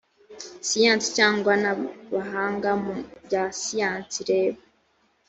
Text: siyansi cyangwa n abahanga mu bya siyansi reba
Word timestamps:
siyansi 0.67 1.07
cyangwa 1.17 1.53
n 1.61 1.65
abahanga 1.73 2.69
mu 2.83 2.93
bya 3.25 3.43
siyansi 3.61 4.19
reba 4.29 4.61